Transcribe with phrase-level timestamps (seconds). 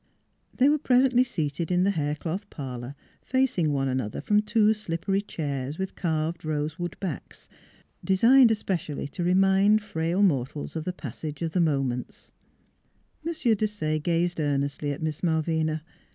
[0.51, 4.41] .They were presently seated in the hair cloth 350 NEIGHBORS parlor facing one another from
[4.41, 7.47] two slippery chairs with carved rosewood backs,
[8.03, 12.31] designed especially to remind frail mortals of the passage of the moments.
[13.23, 13.31] M.
[13.31, 15.83] Desaye gazed earnestly at Miss Malvina.